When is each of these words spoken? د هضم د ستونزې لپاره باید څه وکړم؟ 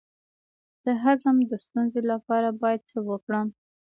د 0.85 0.87
هضم 1.03 1.37
د 1.49 1.51
ستونزې 1.63 2.01
لپاره 2.11 2.49
باید 2.61 2.81
څه 2.91 2.97
وکړم؟ 3.09 3.47